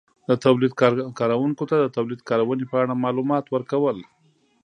[0.15, 0.73] -د تولید
[1.21, 3.97] کارونکو ته د تولید کارونې په اړه مالومات ورکول